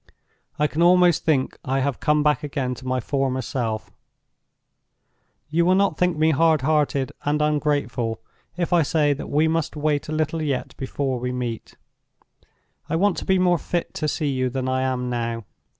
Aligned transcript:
I 0.57 0.65
can 0.65 0.81
almost 0.81 1.23
think 1.25 1.59
I 1.63 1.81
have 1.81 1.99
come 1.99 2.23
back 2.23 2.43
again 2.43 2.73
to 2.73 2.87
my 2.87 2.99
former 2.99 3.43
self. 3.43 3.91
"You 5.47 5.63
will 5.63 5.75
not 5.75 5.95
think 5.95 6.17
me 6.17 6.31
hard 6.31 6.61
hearted 6.61 7.11
and 7.23 7.39
ungrateful 7.39 8.19
if 8.57 8.73
I 8.73 8.81
say 8.81 9.13
that 9.13 9.29
we 9.29 9.47
must 9.47 9.75
wait 9.75 10.09
a 10.09 10.11
little 10.11 10.41
yet 10.41 10.75
before 10.75 11.19
we 11.19 11.31
meet. 11.31 11.75
I 12.89 12.95
want 12.95 13.15
to 13.17 13.25
be 13.25 13.37
more 13.37 13.59
fit 13.59 13.93
to 13.93 14.07
see 14.07 14.29
you 14.31 14.49
than 14.49 14.67
I 14.67 14.81
am 14.81 15.07
now. 15.07 15.45